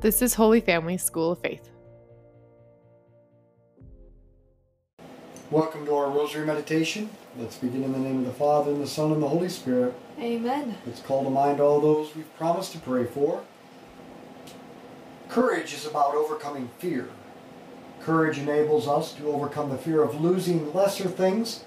[0.00, 1.70] This is Holy Family School of Faith.
[5.50, 7.10] Welcome to our Rosary Meditation.
[7.36, 9.94] Let's begin in the name of the Father, and the Son, and the Holy Spirit.
[10.20, 10.76] Amen.
[10.86, 13.42] Let's call to mind all those we've promised to pray for.
[15.28, 17.08] Courage is about overcoming fear.
[18.00, 21.64] Courage enables us to overcome the fear of losing lesser things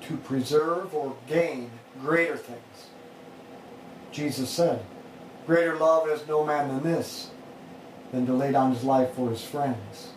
[0.00, 1.70] to preserve or gain
[2.00, 2.88] greater things.
[4.10, 4.84] Jesus said,
[5.46, 7.30] Greater love has no man than this,
[8.12, 10.10] than to lay down his life for his friends,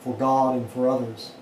[0.00, 1.32] for God and for others.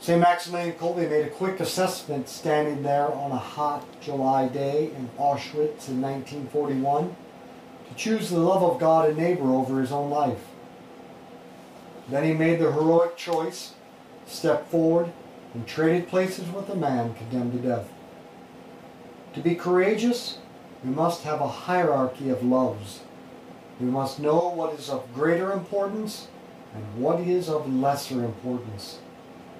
[0.00, 0.20] St.
[0.20, 5.88] Maximilian Kolbe made a quick assessment standing there on a hot July day in Auschwitz
[5.88, 7.16] in 1941
[7.88, 10.44] to choose the love of God and neighbor over his own life.
[12.08, 13.74] Then he made the heroic choice,
[14.26, 15.12] stepped forward,
[15.52, 17.88] and traded places with a man condemned to death.
[19.34, 20.38] To be courageous,
[20.84, 23.00] we must have a hierarchy of loves.
[23.80, 26.28] We must know what is of greater importance
[26.74, 28.98] and what is of lesser importance,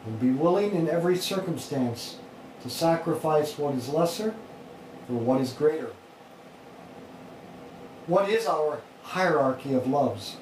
[0.05, 2.16] and be willing in every circumstance
[2.62, 4.34] to sacrifice what is lesser
[5.06, 5.92] for what is greater.
[8.06, 10.36] What is our hierarchy of loves?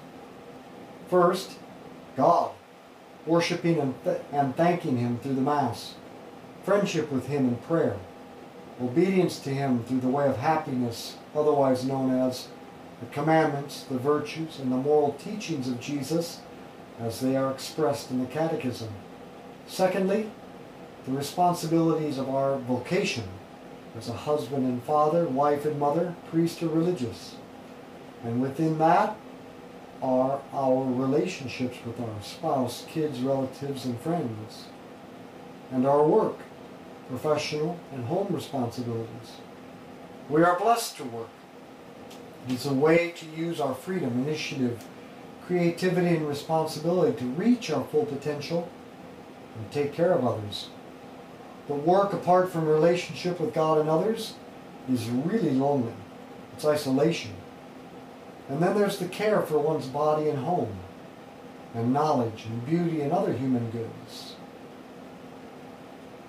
[1.08, 1.58] First,
[2.16, 2.52] God,
[3.26, 5.94] worshiping and, th- and thanking Him through the Mass,
[6.64, 7.96] friendship with Him in prayer,
[8.80, 12.48] obedience to Him through the way of happiness, otherwise known as
[13.00, 16.40] the commandments, the virtues, and the moral teachings of Jesus
[16.98, 18.88] as they are expressed in the Catechism.
[19.66, 20.30] Secondly,
[21.04, 23.24] the responsibilities of our vocation
[23.96, 27.36] as a husband and father, wife and mother, priest or religious.
[28.24, 29.16] And within that
[30.02, 34.64] are our relationships with our spouse, kids, relatives, and friends.
[35.70, 36.38] And our work,
[37.08, 39.40] professional and home responsibilities.
[40.28, 41.28] We are blessed to work.
[42.46, 44.84] It is a way to use our freedom, initiative,
[45.46, 48.68] creativity, and responsibility to reach our full potential
[49.56, 50.68] and take care of others.
[51.66, 54.34] The work apart from relationship with God and others
[54.88, 55.94] is really lonely.
[56.54, 57.32] It's isolation.
[58.48, 60.76] And then there's the care for one's body and home,
[61.74, 64.36] and knowledge and beauty and other human goods.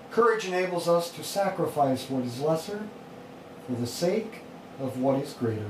[0.10, 2.88] Courage enables us to sacrifice what is lesser
[3.68, 4.42] for the sake
[4.80, 5.70] of what is greater.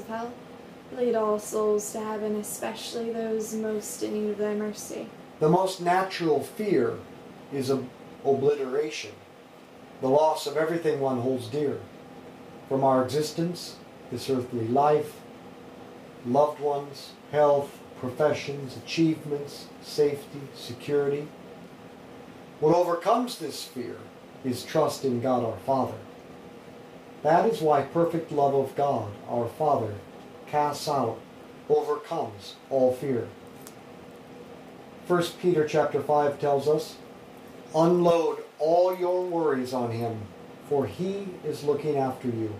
[0.00, 0.32] of hell.
[0.96, 5.06] Lead all souls to heaven, especially those most in need of thy mercy.
[5.38, 6.98] the most natural fear
[7.52, 7.88] is ob-
[8.24, 9.12] obliteration,
[10.00, 11.80] the loss of everything one holds dear.
[12.68, 13.76] From our existence,
[14.10, 15.12] this earthly life,
[16.26, 21.28] loved ones, health, professions, achievements, safety, security.
[22.60, 23.96] What overcomes this fear
[24.44, 25.98] is trust in God our Father.
[27.22, 29.94] That is why perfect love of God our Father
[30.46, 31.18] casts out,
[31.68, 33.28] overcomes all fear.
[35.06, 36.96] 1 Peter chapter 5 tells us,
[37.74, 40.22] unload all your worries on him,
[40.68, 42.54] for he is looking after you.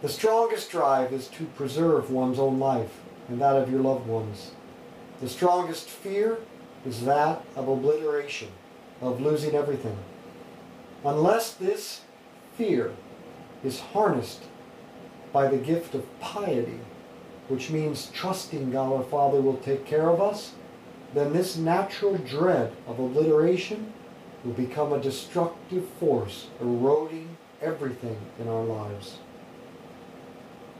[0.00, 4.52] The strongest drive is to preserve one's own life and that of your loved ones.
[5.20, 6.38] The strongest fear
[6.84, 8.48] is that of obliteration,
[9.00, 9.96] of losing everything.
[11.04, 12.00] Unless this
[12.56, 12.92] fear
[13.64, 14.44] is harnessed
[15.32, 16.80] by the gift of piety,
[17.48, 20.52] which means trusting God our Father will take care of us,
[21.14, 23.92] then this natural dread of obliteration
[24.44, 29.18] will become a destructive force, eroding everything in our lives.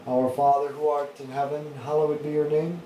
[0.07, 2.83] Our Father who art in heaven, hallowed be your name.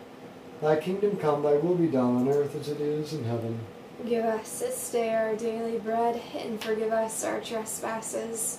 [0.60, 3.58] Thy kingdom come, thy will be done on earth as it is in heaven.
[4.06, 8.58] Give us this day our daily bread, and forgive us our trespasses,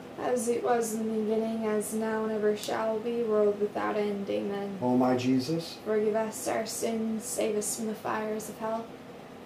[0.19, 4.29] As it was in the beginning, as now and ever shall be, world without end.
[4.29, 4.77] Amen.
[4.81, 8.85] O my Jesus, Forgive us our sins, save us from the fires of hell.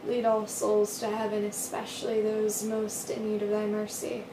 [0.06, 4.24] Lead all souls to heaven, especially those most in need of thy mercy.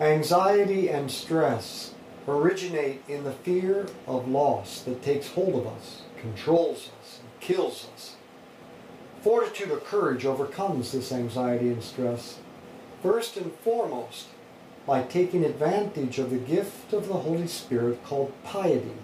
[0.00, 1.94] anxiety and stress
[2.28, 7.88] originate in the fear of loss that takes hold of us, controls us, and kills
[7.94, 8.16] us.
[9.22, 12.38] Fortitude or courage overcomes this anxiety and stress.
[13.02, 14.26] First and foremost,
[14.90, 18.96] by taking advantage of the gift of the Holy Spirit called piety,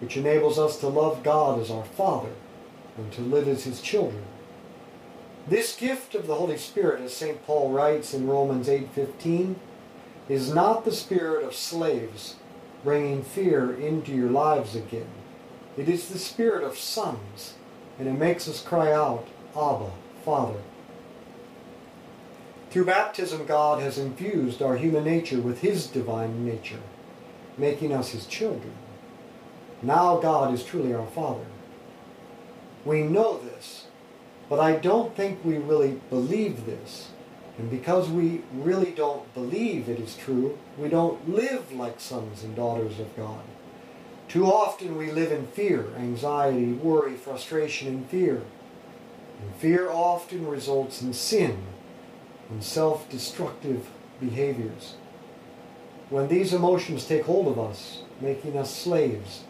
[0.00, 2.32] which enables us to love God as our Father
[2.96, 4.24] and to live as His children.
[5.46, 7.46] This gift of the Holy Spirit, as St.
[7.46, 9.54] Paul writes in Romans 8:15,
[10.28, 12.34] is not the spirit of slaves
[12.82, 15.12] bringing fear into your lives again.
[15.76, 17.54] It is the spirit of sons,
[18.00, 19.92] and it makes us cry out, Abba,
[20.24, 20.58] Father.
[22.70, 26.80] Through baptism, God has infused our human nature with His divine nature,
[27.56, 28.72] making us His children.
[29.80, 31.46] Now God is truly our Father.
[32.84, 33.86] We know this,
[34.50, 37.08] but I don't think we really believe this.
[37.56, 42.54] And because we really don't believe it is true, we don't live like sons and
[42.54, 43.42] daughters of God.
[44.28, 48.42] Too often we live in fear, anxiety, worry, frustration, and fear.
[49.40, 51.64] And fear often results in sin
[52.50, 53.88] and self destructive
[54.20, 54.94] behaviors.
[56.10, 59.44] When these emotions take hold of us, making us slaves,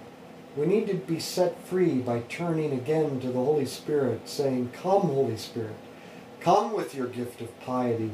[0.57, 5.03] we need to be set free by turning again to the Holy Spirit, saying, Come,
[5.03, 5.77] Holy Spirit,
[6.41, 8.11] come with your gift of piety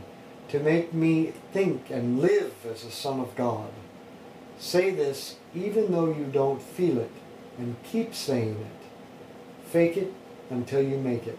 [0.49, 3.71] to make me think and live as a son of God.
[4.59, 7.11] Say this even though you don't feel it,
[7.59, 9.67] and keep saying it.
[9.71, 10.13] Fake it
[10.51, 11.39] until you make it.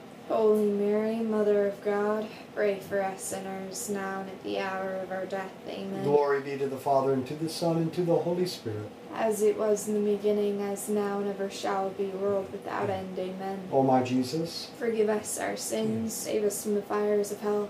[0.27, 2.25] Holy Mary, Mother of God,
[2.55, 5.51] pray for us sinners, now and at the hour of our death.
[5.67, 6.03] Amen.
[6.03, 8.89] Glory be to the Father, and to the Son, and to the Holy Spirit.
[9.13, 13.19] As it was in the beginning, as now, and ever shall be, world without end.
[13.19, 13.59] Amen.
[13.73, 17.69] O my Jesus, Forgive us our sins, save us from the fires of hell.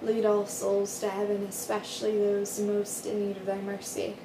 [0.00, 4.16] Lead all souls to heaven, especially those most in need of thy mercy.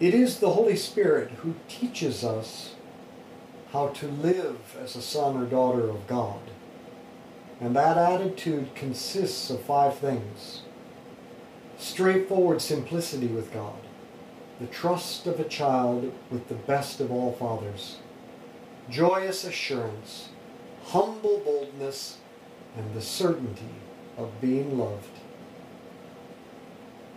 [0.00, 2.74] it is the Holy Spirit who teaches us
[3.72, 6.40] how to live as a son or daughter of God.
[7.60, 10.62] And that attitude consists of five things
[11.78, 13.74] straightforward simplicity with God,
[14.60, 17.98] the trust of a child with the best of all fathers,
[18.88, 20.28] joyous assurance,
[20.84, 22.18] humble boldness,
[22.76, 23.74] and the certainty
[24.16, 25.18] of being loved.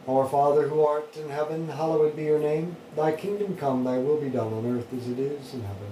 [0.08, 2.76] Our Father who art in heaven, hallowed be your name.
[2.96, 5.92] Thy kingdom come, thy will be done on earth as it is in heaven.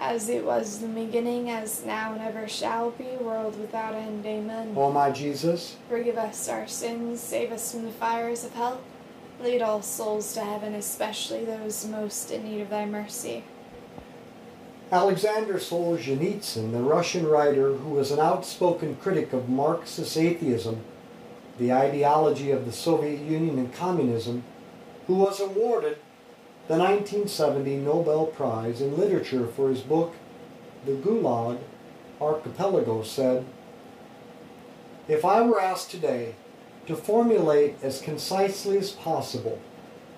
[0.00, 4.24] As it was in the beginning, as now and ever shall be, world without end.
[4.24, 4.72] Amen.
[4.76, 8.80] O my Jesus, Forgive us our sins, save us from the fires of hell.
[9.40, 13.42] Lead all souls to heaven, especially those most in need of thy mercy.
[14.92, 20.80] Alexander Solzhenitsyn, the Russian writer who was an outspoken critic of Marxist atheism,
[21.58, 24.44] the ideology of the Soviet Union and communism,
[25.08, 25.98] who was awarded
[26.68, 30.14] the 1970 Nobel Prize in Literature for his book,
[30.84, 31.60] The Gulag
[32.20, 33.46] Archipelago, said,
[35.08, 36.34] If I were asked today
[36.86, 39.58] to formulate as concisely as possible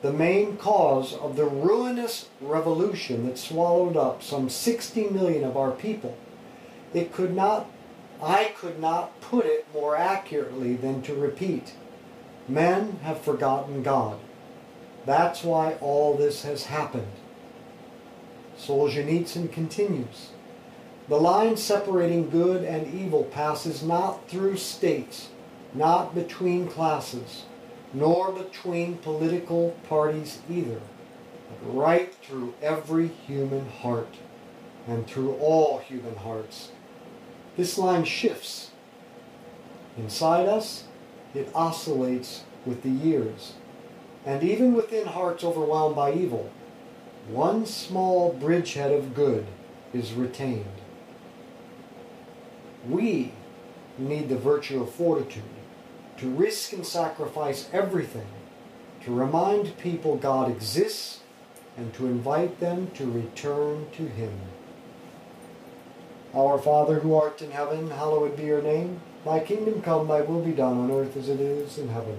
[0.02, 5.70] the main cause of the ruinous revolution that swallowed up some 60 million of our
[5.70, 6.16] people,
[6.92, 7.66] it could not,
[8.20, 11.74] I could not put it more accurately than to repeat,
[12.48, 14.18] men have forgotten God.
[15.10, 17.10] That's why all this has happened.
[18.56, 20.30] Solzhenitsyn continues.
[21.08, 25.30] The line separating good and evil passes not through states,
[25.74, 27.46] not between classes,
[27.92, 30.80] nor between political parties either,
[31.48, 34.14] but right through every human heart
[34.86, 36.70] and through all human hearts.
[37.56, 38.70] This line shifts.
[39.98, 40.84] Inside us,
[41.34, 43.54] it oscillates with the years.
[44.24, 46.50] And even within hearts overwhelmed by evil,
[47.28, 49.46] one small bridgehead of good
[49.94, 50.64] is retained.
[52.88, 53.32] We
[53.98, 55.42] need the virtue of fortitude
[56.18, 58.26] to risk and sacrifice everything
[59.04, 61.20] to remind people God exists
[61.76, 64.32] and to invite them to return to Him.
[66.34, 69.00] Our Father who art in heaven, hallowed be your name.
[69.24, 72.18] Thy kingdom come, thy will be done on earth as it is in heaven.